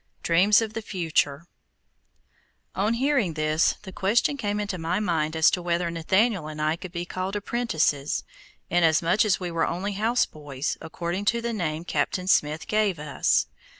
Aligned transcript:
DREAMS 0.23 0.63
OF 0.63 0.73
THE 0.73 0.81
FUTURE 0.81 1.45
On 2.73 2.95
hearing 2.95 3.35
this, 3.35 3.75
the 3.83 3.91
question 3.91 4.35
came 4.35 4.59
into 4.59 4.79
my 4.79 4.99
mind 4.99 5.35
as 5.35 5.51
to 5.51 5.61
whether 5.61 5.91
Nathaniel 5.91 6.47
and 6.47 6.59
I 6.59 6.75
could 6.75 6.91
be 6.91 7.05
called 7.05 7.35
apprentices, 7.35 8.23
inasmuch 8.67 9.25
as 9.25 9.39
we 9.39 9.51
were 9.51 9.67
only 9.67 9.93
houseboys, 9.93 10.75
according 10.81 11.25
to 11.25 11.39
the 11.43 11.53
name 11.53 11.85
Captain 11.85 12.25
Smith 12.27 12.65
gave 12.65 12.97
us. 12.97 13.45